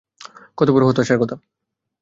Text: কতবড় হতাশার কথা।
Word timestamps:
কতবড় 0.57 0.85
হতাশার 0.87 1.17
কথা। 1.21 1.35